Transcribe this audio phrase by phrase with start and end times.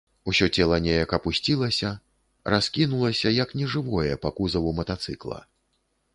[0.31, 1.91] Усё цела неяк апусцілася,
[2.55, 5.39] раскінулася, як нежывое, па кузаву матацыкла.